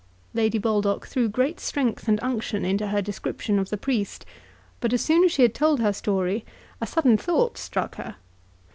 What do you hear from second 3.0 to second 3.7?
description of